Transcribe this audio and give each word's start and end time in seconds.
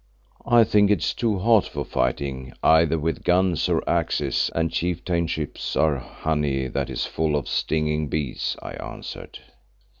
"I 0.47 0.63
think 0.63 0.89
it 0.89 1.03
is 1.03 1.13
too 1.13 1.37
hot 1.37 1.67
for 1.67 1.85
fighting 1.85 2.53
either 2.63 2.97
with 2.97 3.23
guns 3.23 3.69
or 3.69 3.87
axes, 3.87 4.49
and 4.55 4.71
Chieftainships 4.71 5.75
are 5.79 5.99
honey 5.99 6.65
that 6.69 6.89
is 6.89 7.05
full 7.05 7.35
of 7.35 7.47
stinging 7.47 8.07
bees," 8.07 8.57
I 8.63 8.71
answered. 8.71 9.37